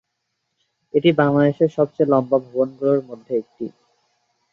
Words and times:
এটি 0.93 1.09
বাংলাদেশের 1.19 1.69
সবচেয়ে 1.77 2.11
লম্বা 2.13 2.37
ভবনগুলোর 2.43 2.99
মধ্যে 3.09 3.33
একটি। 3.41 3.65